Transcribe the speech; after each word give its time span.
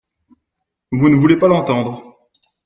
Vous 0.91 1.09
ne 1.09 1.15
voulez 1.15 1.37
pas 1.37 1.47
l’entendre. 1.47 2.17